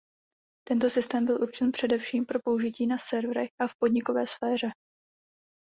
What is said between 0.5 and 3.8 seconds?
Tento systém byl určen především pro použití na serverech a v